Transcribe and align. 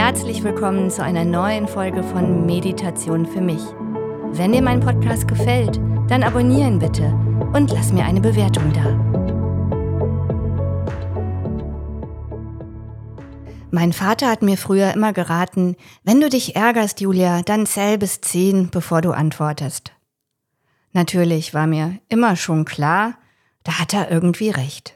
Herzlich 0.00 0.44
willkommen 0.44 0.92
zu 0.92 1.02
einer 1.02 1.24
neuen 1.24 1.66
Folge 1.66 2.04
von 2.04 2.46
Meditation 2.46 3.26
für 3.26 3.40
mich. 3.40 3.60
Wenn 4.30 4.52
dir 4.52 4.62
mein 4.62 4.78
Podcast 4.78 5.26
gefällt, 5.26 5.80
dann 6.06 6.22
abonnieren 6.22 6.78
bitte 6.78 7.12
und 7.52 7.72
lass 7.72 7.92
mir 7.92 8.04
eine 8.04 8.20
Bewertung 8.20 8.72
da. 8.72 8.94
Mein 13.72 13.92
Vater 13.92 14.30
hat 14.30 14.40
mir 14.40 14.56
früher 14.56 14.94
immer 14.94 15.12
geraten, 15.12 15.74
wenn 16.04 16.20
du 16.20 16.28
dich 16.28 16.54
ärgerst, 16.54 17.00
Julia, 17.00 17.42
dann 17.42 17.66
zähl 17.66 17.98
bis 17.98 18.20
zehn, 18.20 18.70
bevor 18.70 19.00
du 19.00 19.10
antwortest. 19.10 19.90
Natürlich 20.92 21.54
war 21.54 21.66
mir 21.66 21.98
immer 22.08 22.36
schon 22.36 22.64
klar, 22.64 23.14
da 23.64 23.80
hat 23.80 23.94
er 23.94 24.12
irgendwie 24.12 24.50
recht. 24.50 24.94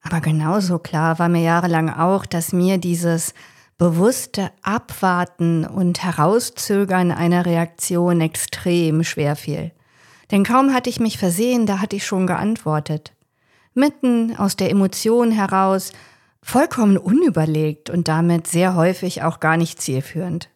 Aber 0.00 0.22
genauso 0.22 0.78
klar 0.78 1.18
war 1.18 1.28
mir 1.28 1.42
jahrelang 1.42 1.90
auch, 1.90 2.24
dass 2.24 2.54
mir 2.54 2.78
dieses 2.78 3.34
bewusste 3.78 4.50
Abwarten 4.62 5.64
und 5.66 6.02
Herauszögern 6.02 7.10
einer 7.10 7.46
Reaktion 7.46 8.20
extrem 8.20 9.04
schwer 9.04 9.36
fiel. 9.36 9.72
Denn 10.30 10.44
kaum 10.44 10.72
hatte 10.72 10.90
ich 10.90 11.00
mich 11.00 11.18
versehen, 11.18 11.66
da 11.66 11.80
hatte 11.80 11.96
ich 11.96 12.06
schon 12.06 12.26
geantwortet. 12.26 13.12
Mitten 13.74 14.36
aus 14.36 14.56
der 14.56 14.70
Emotion 14.70 15.30
heraus, 15.30 15.92
vollkommen 16.42 16.98
unüberlegt 16.98 17.90
und 17.90 18.08
damit 18.08 18.46
sehr 18.46 18.74
häufig 18.74 19.22
auch 19.22 19.40
gar 19.40 19.56
nicht 19.56 19.80
zielführend. 19.80 20.48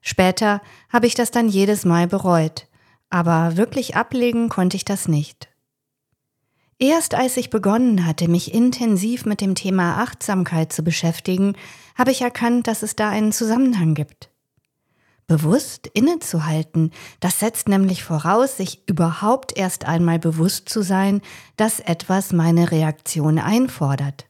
Später 0.00 0.62
habe 0.88 1.06
ich 1.06 1.14
das 1.14 1.30
dann 1.30 1.48
jedes 1.48 1.84
Mal 1.84 2.06
bereut, 2.06 2.68
aber 3.10 3.56
wirklich 3.56 3.96
ablegen 3.96 4.48
konnte 4.48 4.76
ich 4.76 4.84
das 4.84 5.08
nicht. 5.08 5.48
Erst 6.78 7.14
als 7.14 7.38
ich 7.38 7.48
begonnen 7.48 8.04
hatte, 8.04 8.28
mich 8.28 8.52
intensiv 8.52 9.24
mit 9.24 9.40
dem 9.40 9.54
Thema 9.54 10.02
Achtsamkeit 10.02 10.72
zu 10.72 10.82
beschäftigen, 10.82 11.54
habe 11.94 12.10
ich 12.10 12.20
erkannt, 12.20 12.66
dass 12.66 12.82
es 12.82 12.94
da 12.96 13.08
einen 13.08 13.32
Zusammenhang 13.32 13.94
gibt. 13.94 14.30
Bewusst 15.26 15.88
innezuhalten, 15.88 16.92
das 17.18 17.40
setzt 17.40 17.68
nämlich 17.68 18.04
voraus, 18.04 18.58
sich 18.58 18.86
überhaupt 18.86 19.56
erst 19.56 19.86
einmal 19.86 20.18
bewusst 20.18 20.68
zu 20.68 20.82
sein, 20.82 21.22
dass 21.56 21.80
etwas 21.80 22.32
meine 22.32 22.70
Reaktion 22.70 23.38
einfordert. 23.38 24.26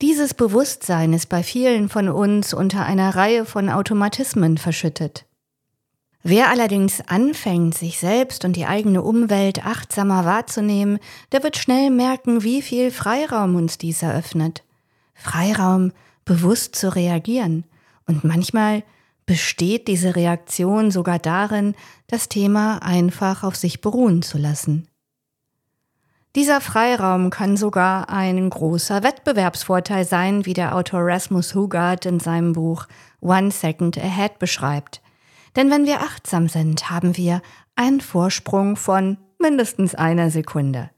Dieses 0.00 0.32
Bewusstsein 0.32 1.12
ist 1.12 1.26
bei 1.26 1.42
vielen 1.42 1.88
von 1.88 2.08
uns 2.08 2.54
unter 2.54 2.86
einer 2.86 3.16
Reihe 3.16 3.44
von 3.44 3.68
Automatismen 3.68 4.56
verschüttet. 4.56 5.27
Wer 6.22 6.50
allerdings 6.50 7.00
anfängt, 7.06 7.74
sich 7.74 7.98
selbst 7.98 8.44
und 8.44 8.56
die 8.56 8.66
eigene 8.66 9.02
Umwelt 9.02 9.64
achtsamer 9.64 10.24
wahrzunehmen, 10.24 10.98
der 11.32 11.42
wird 11.42 11.56
schnell 11.56 11.90
merken, 11.90 12.42
wie 12.42 12.60
viel 12.60 12.90
Freiraum 12.90 13.54
uns 13.54 13.78
dies 13.78 14.02
eröffnet. 14.02 14.64
Freiraum, 15.14 15.92
bewusst 16.24 16.74
zu 16.74 16.94
reagieren. 16.94 17.64
Und 18.06 18.24
manchmal 18.24 18.82
besteht 19.26 19.88
diese 19.88 20.16
Reaktion 20.16 20.90
sogar 20.90 21.18
darin, 21.18 21.74
das 22.08 22.28
Thema 22.28 22.78
einfach 22.82 23.44
auf 23.44 23.56
sich 23.56 23.80
beruhen 23.80 24.22
zu 24.22 24.38
lassen. 24.38 24.88
Dieser 26.34 26.60
Freiraum 26.60 27.30
kann 27.30 27.56
sogar 27.56 28.10
ein 28.10 28.50
großer 28.50 29.02
Wettbewerbsvorteil 29.02 30.04
sein, 30.04 30.46
wie 30.46 30.52
der 30.54 30.74
Autor 30.74 31.00
Rasmus 31.02 31.54
Hugard 31.54 32.06
in 32.06 32.20
seinem 32.20 32.52
Buch 32.52 32.86
One 33.20 33.50
Second 33.50 33.98
Ahead 33.98 34.38
beschreibt. 34.38 35.00
Denn 35.56 35.70
wenn 35.70 35.86
wir 35.86 36.00
achtsam 36.00 36.48
sind, 36.48 36.90
haben 36.90 37.16
wir 37.16 37.42
einen 37.76 38.00
Vorsprung 38.00 38.76
von 38.76 39.18
mindestens 39.38 39.94
einer 39.94 40.30
Sekunde. 40.30 40.90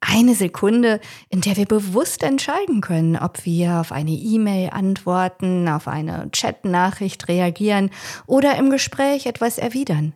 Eine 0.00 0.34
Sekunde, 0.34 1.00
in 1.28 1.40
der 1.40 1.56
wir 1.56 1.66
bewusst 1.66 2.22
entscheiden 2.22 2.80
können, 2.80 3.16
ob 3.16 3.44
wir 3.44 3.80
auf 3.80 3.90
eine 3.90 4.12
E-Mail 4.12 4.70
antworten, 4.70 5.68
auf 5.68 5.88
eine 5.88 6.28
Chatnachricht 6.30 7.26
reagieren 7.26 7.90
oder 8.26 8.56
im 8.56 8.70
Gespräch 8.70 9.26
etwas 9.26 9.58
erwidern. 9.58 10.14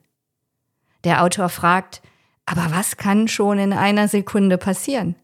Der 1.03 1.25
Autor 1.25 1.49
fragt, 1.49 2.00
aber 2.47 2.69
was 2.70 2.97
kann 2.97 3.26
schon 3.26 3.59
in 3.59 3.72
einer 3.72 4.06
Sekunde 4.06 4.56
passieren? 4.56 5.16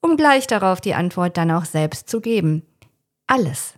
Um 0.00 0.16
gleich 0.16 0.46
darauf 0.46 0.80
die 0.80 0.94
Antwort 0.94 1.36
dann 1.36 1.50
auch 1.50 1.66
selbst 1.66 2.08
zu 2.08 2.20
geben. 2.20 2.62
Alles. 3.26 3.74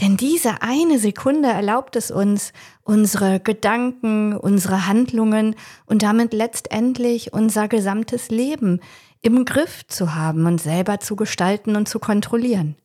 Denn 0.00 0.16
diese 0.16 0.62
eine 0.62 0.98
Sekunde 0.98 1.48
erlaubt 1.48 1.96
es 1.96 2.10
uns, 2.10 2.52
unsere 2.88 3.38
Gedanken, 3.38 4.34
unsere 4.34 4.86
Handlungen 4.86 5.54
und 5.84 6.02
damit 6.02 6.32
letztendlich 6.32 7.34
unser 7.34 7.68
gesamtes 7.68 8.30
Leben 8.30 8.80
im 9.20 9.44
Griff 9.44 9.86
zu 9.86 10.14
haben 10.14 10.46
und 10.46 10.58
selber 10.58 10.98
zu 10.98 11.14
gestalten 11.14 11.76
und 11.76 11.86
zu 11.86 11.98
kontrollieren. 11.98 12.76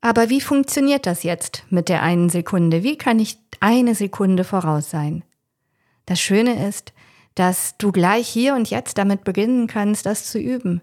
Aber 0.00 0.30
wie 0.30 0.40
funktioniert 0.40 1.04
das 1.04 1.24
jetzt 1.24 1.64
mit 1.70 1.88
der 1.88 2.04
einen 2.04 2.28
Sekunde? 2.28 2.84
Wie 2.84 2.96
kann 2.96 3.18
ich 3.18 3.38
eine 3.58 3.96
Sekunde 3.96 4.44
voraus 4.44 4.88
sein? 4.88 5.24
Das 6.06 6.20
Schöne 6.20 6.68
ist, 6.68 6.92
dass 7.34 7.76
du 7.78 7.90
gleich 7.90 8.28
hier 8.28 8.54
und 8.54 8.70
jetzt 8.70 8.98
damit 8.98 9.24
beginnen 9.24 9.66
kannst, 9.66 10.06
das 10.06 10.30
zu 10.30 10.38
üben. 10.38 10.80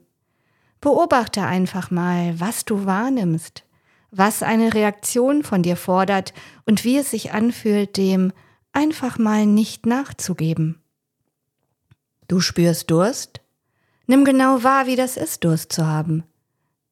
Beobachte 0.81 1.43
einfach 1.43 1.89
mal, 1.89 2.37
was 2.37 2.65
du 2.65 2.85
wahrnimmst, 2.85 3.63
was 4.11 4.43
eine 4.43 4.73
Reaktion 4.73 5.43
von 5.43 5.63
dir 5.63 5.77
fordert 5.77 6.33
und 6.65 6.83
wie 6.83 6.97
es 6.97 7.11
sich 7.11 7.31
anfühlt, 7.31 7.97
dem 7.97 8.33
einfach 8.73 9.17
mal 9.17 9.45
nicht 9.45 9.85
nachzugeben. 9.85 10.81
Du 12.27 12.39
spürst 12.39 12.91
Durst? 12.91 13.41
Nimm 14.07 14.25
genau 14.25 14.63
wahr, 14.63 14.87
wie 14.87 14.95
das 14.95 15.17
ist, 15.17 15.43
Durst 15.43 15.71
zu 15.71 15.87
haben. 15.87 16.23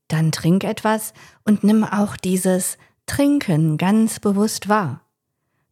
Dann 0.08 0.32
trink 0.32 0.64
etwas 0.64 1.14
und 1.44 1.64
nimm 1.64 1.84
auch 1.84 2.18
dieses 2.18 2.78
Trinken 3.06 3.78
ganz 3.78 4.20
bewusst 4.20 4.70
wahr. 4.70 5.02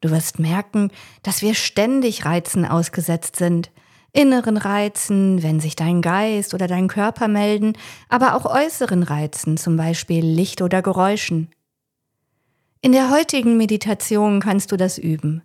Du 0.02 0.12
wirst 0.12 0.40
merken, 0.40 0.92
dass 1.24 1.42
wir 1.42 1.56
ständig 1.56 2.26
Reizen 2.26 2.66
ausgesetzt 2.66 3.36
sind, 3.36 3.72
inneren 4.14 4.58
Reizen, 4.58 5.44
wenn 5.44 5.60
sich 5.60 5.76
dein 5.76 6.02
Geist 6.02 6.54
oder 6.54 6.68
dein 6.68 6.88
Körper 6.88 7.28
melden, 7.28 7.74
aber 8.10 8.36
auch 8.36 8.46
äußeren 8.46 9.04
Reizen, 9.04 9.58
zum 9.58 9.78
Beispiel 9.78 10.26
Licht 10.26 10.62
oder 10.62 10.82
Geräuschen. 10.82 11.50
In 12.82 12.92
der 12.92 13.10
heutigen 13.10 13.58
Meditation 13.58 14.40
kannst 14.40 14.72
du 14.72 14.78
das 14.78 14.98
üben. 14.98 15.42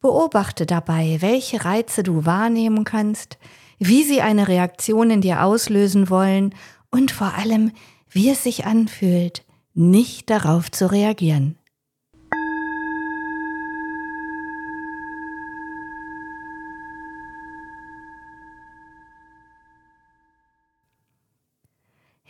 Beobachte 0.00 0.66
dabei, 0.66 1.18
welche 1.20 1.64
Reize 1.64 2.02
du 2.02 2.24
wahrnehmen 2.24 2.84
kannst, 2.84 3.38
wie 3.78 4.02
sie 4.02 4.20
eine 4.22 4.48
Reaktion 4.48 5.10
in 5.10 5.20
dir 5.20 5.42
auslösen 5.42 6.10
wollen 6.10 6.54
und 6.90 7.10
vor 7.10 7.34
allem, 7.34 7.72
wie 8.08 8.30
es 8.30 8.44
sich 8.44 8.66
anfühlt, 8.66 9.44
nicht 9.74 10.30
darauf 10.30 10.70
zu 10.70 10.90
reagieren. 10.90 11.56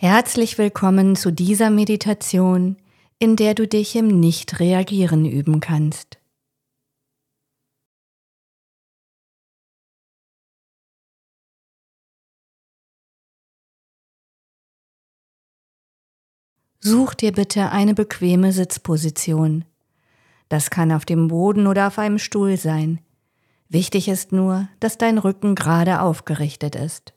Herzlich 0.03 0.57
willkommen 0.57 1.15
zu 1.15 1.31
dieser 1.31 1.69
Meditation, 1.69 2.79
in 3.19 3.37
der 3.37 3.53
du 3.53 3.69
dich 3.69 3.95
im 3.97 4.09
Nicht-Reagieren 4.09 5.27
üben 5.27 5.61
kannst. 5.61 6.19
Such 16.79 17.13
dir 17.13 17.33
bitte 17.33 17.71
eine 17.71 17.93
bequeme 17.93 18.55
Sitzposition. 18.55 19.67
Das 20.49 20.71
kann 20.71 20.93
auf 20.93 21.05
dem 21.05 21.29
Boden 21.29 21.67
oder 21.67 21.89
auf 21.89 21.99
einem 21.99 22.19
Stuhl 22.19 22.57
sein. 22.57 23.03
Wichtig 23.69 24.09
ist 24.09 24.33
nur, 24.33 24.67
dass 24.81 24.97
dein 24.97 25.19
Rücken 25.19 25.55
gerade 25.55 26.01
aufgerichtet 26.01 26.75
ist. 26.75 27.13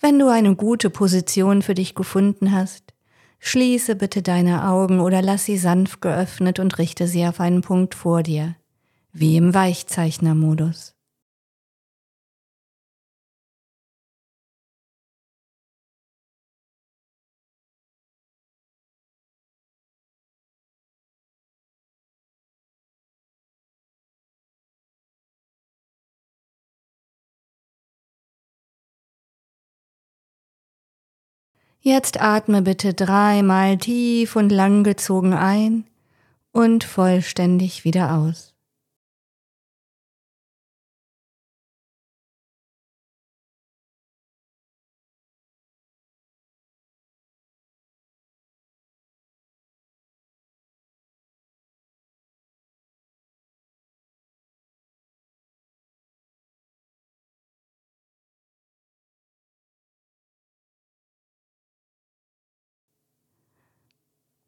Wenn 0.00 0.18
du 0.18 0.28
eine 0.28 0.54
gute 0.56 0.90
Position 0.90 1.62
für 1.62 1.74
dich 1.74 1.94
gefunden 1.94 2.52
hast, 2.52 2.92
schließe 3.38 3.96
bitte 3.96 4.22
deine 4.22 4.68
Augen 4.68 5.00
oder 5.00 5.22
lass 5.22 5.44
sie 5.44 5.58
sanft 5.58 6.00
geöffnet 6.00 6.58
und 6.58 6.78
richte 6.78 7.06
sie 7.06 7.26
auf 7.26 7.40
einen 7.40 7.62
Punkt 7.62 7.94
vor 7.94 8.22
dir, 8.22 8.56
wie 9.12 9.36
im 9.36 9.54
Weichzeichnermodus. 9.54 10.93
Jetzt 31.86 32.18
atme 32.18 32.62
bitte 32.62 32.94
dreimal 32.94 33.76
tief 33.76 34.36
und 34.36 34.48
langgezogen 34.48 35.34
ein 35.34 35.84
und 36.50 36.82
vollständig 36.82 37.84
wieder 37.84 38.14
aus. 38.16 38.53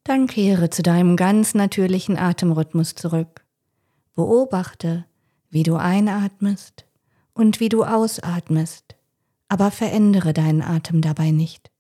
Dann 0.07 0.29
kehre 0.29 0.71
zu 0.71 0.85
deinem 0.85 1.17
ganz 1.17 1.55
natürlichen 1.55 2.17
Atemrhythmus 2.17 2.95
zurück. 2.95 3.45
Beobachte, 4.15 5.05
wie 5.51 5.65
du 5.65 5.75
einatmest 5.75 6.87
und 7.33 7.59
wie 7.59 7.69
du 7.69 7.83
ausatmest, 7.83 8.95
aber 9.49 9.73
verändere 9.73 10.33
deinen 10.33 10.63
Atem 10.63 11.01
dabei 11.01 11.33
nicht. 11.33 11.73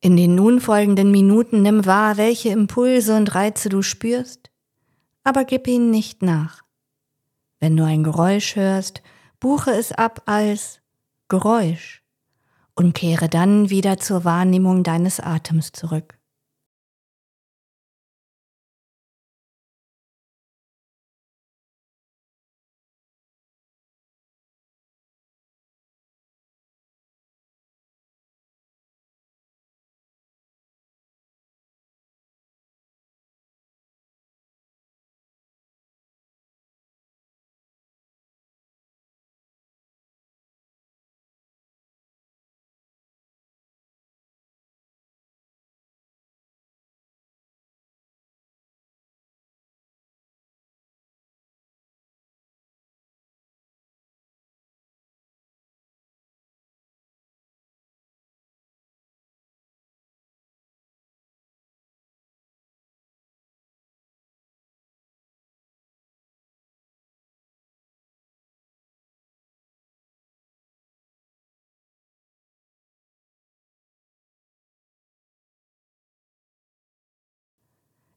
In 0.00 0.16
den 0.16 0.34
nun 0.34 0.60
folgenden 0.60 1.10
Minuten 1.10 1.62
nimm 1.62 1.84
wahr, 1.84 2.16
welche 2.16 2.48
Impulse 2.48 3.16
und 3.16 3.34
Reize 3.34 3.68
du 3.68 3.82
spürst, 3.82 4.50
aber 5.24 5.44
gib 5.44 5.66
ihnen 5.66 5.90
nicht 5.90 6.22
nach. 6.22 6.62
Wenn 7.58 7.76
du 7.76 7.84
ein 7.84 8.02
Geräusch 8.02 8.56
hörst, 8.56 9.02
buche 9.40 9.72
es 9.72 9.92
ab 9.92 10.22
als 10.24 10.80
Geräusch 11.28 12.02
und 12.74 12.94
kehre 12.94 13.28
dann 13.28 13.68
wieder 13.68 13.98
zur 13.98 14.24
Wahrnehmung 14.24 14.84
deines 14.84 15.20
Atems 15.20 15.72
zurück. 15.72 16.19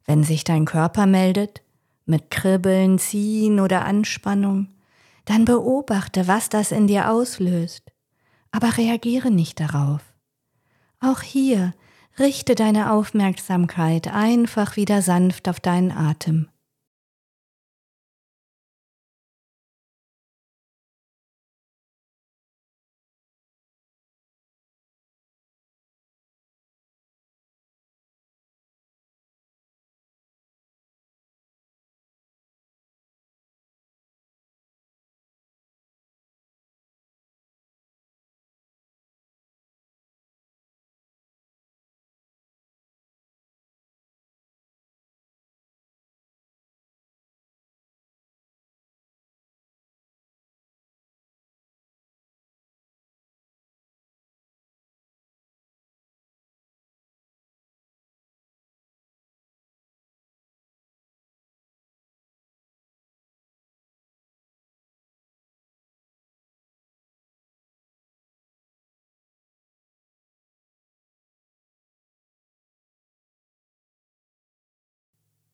Wenn 0.05 0.23
sich 0.23 0.43
dein 0.43 0.65
Körper 0.65 1.05
meldet, 1.05 1.61
mit 2.05 2.29
Kribbeln, 2.31 2.99
Ziehen 2.99 3.59
oder 3.59 3.85
Anspannung, 3.85 4.67
dann 5.25 5.45
beobachte, 5.45 6.27
was 6.27 6.49
das 6.49 6.71
in 6.71 6.87
dir 6.87 7.09
auslöst, 7.09 7.91
aber 8.51 8.77
reagiere 8.77 9.31
nicht 9.31 9.59
darauf. 9.59 10.01
Auch 10.99 11.21
hier 11.21 11.73
richte 12.19 12.55
deine 12.55 12.91
Aufmerksamkeit 12.91 14.07
einfach 14.07 14.75
wieder 14.75 15.01
sanft 15.01 15.49
auf 15.49 15.59
deinen 15.59 15.91
Atem. 15.91 16.49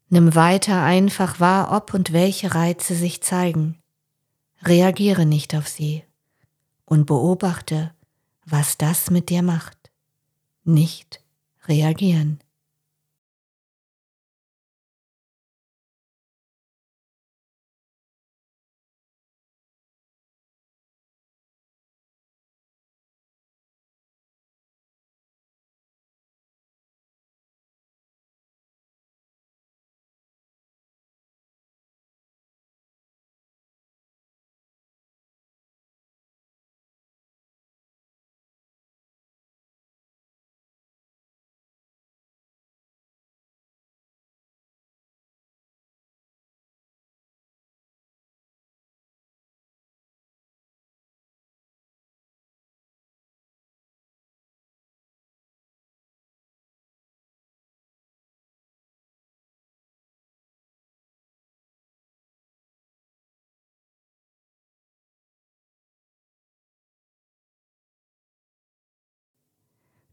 Nimm 0.09 0.33
weiter 0.33 0.83
einfach 0.83 1.39
wahr, 1.39 1.71
ob 1.71 1.93
und 1.93 2.11
welche 2.13 2.55
Reize 2.55 2.95
sich 2.95 3.21
zeigen. 3.21 3.79
Reagiere 4.63 5.25
nicht 5.25 5.55
auf 5.55 5.67
sie 5.67 6.03
und 6.85 7.05
beobachte, 7.05 7.93
was 8.45 8.77
das 8.77 9.11
mit 9.11 9.29
dir 9.29 9.43
macht. 9.43 9.77
Nicht 10.63 11.21
reagieren. 11.67 12.39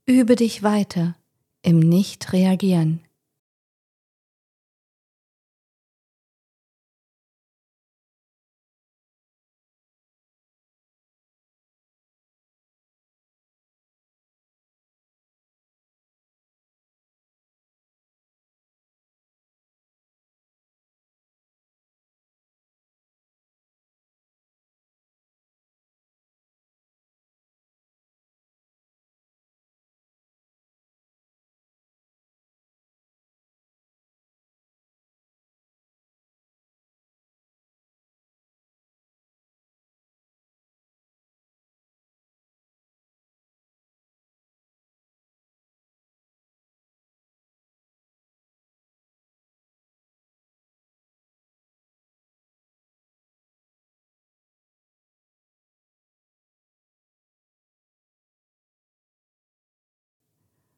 Übe 0.09 0.37
dich 0.37 0.63
weiter 0.63 1.17
im 1.63 1.81
Nicht-Reagieren. 1.81 3.01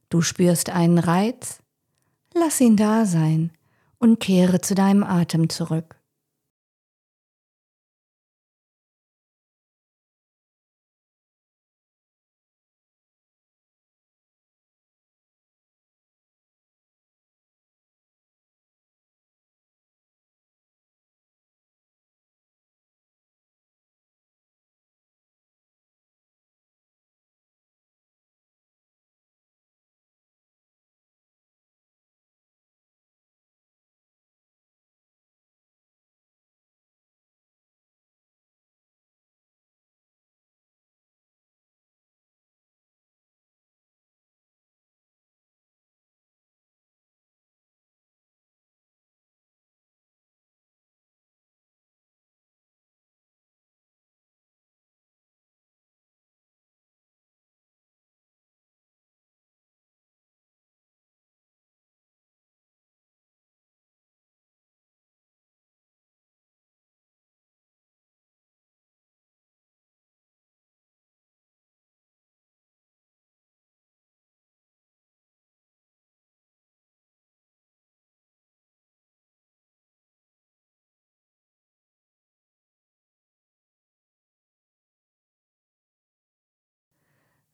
Du 0.08 0.22
spürst 0.22 0.70
einen 0.70 0.98
Reiz? 0.98 1.58
Lass 2.34 2.60
ihn 2.60 2.76
da 2.76 3.04
sein 3.04 3.52
und 3.98 4.20
kehre 4.20 4.60
zu 4.60 4.74
deinem 4.74 5.04
Atem 5.04 5.48
zurück. 5.48 5.97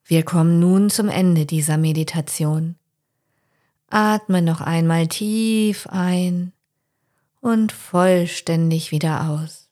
Wir 0.07 0.23
kommen 0.23 0.59
nun 0.59 0.91
zum 0.91 1.09
Ende 1.09 1.47
dieser 1.47 1.77
Meditation. 1.77 2.75
Atme 3.89 4.43
noch 4.43 4.61
einmal 4.61 5.07
tief 5.07 5.87
ein 5.87 6.53
und 7.41 7.71
vollständig 7.71 8.91
wieder 8.91 9.29
aus. 9.29 9.67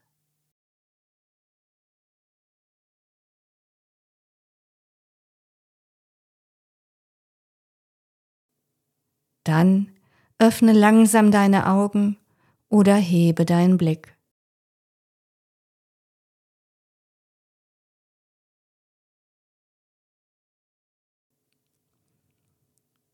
Dann 9.44 9.92
öffne 10.40 10.72
langsam 10.72 11.30
deine 11.30 11.68
Augen 11.68 12.18
oder 12.70 12.96
hebe 12.96 13.46
deinen 13.46 13.78
Blick. 13.78 14.18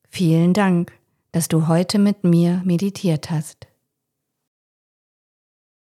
Vielen 0.10 0.54
Dank, 0.54 0.92
dass 1.32 1.48
du 1.48 1.68
heute 1.68 2.00
mit 2.00 2.24
mir 2.24 2.62
meditiert 2.66 3.30
hast. 3.30 3.69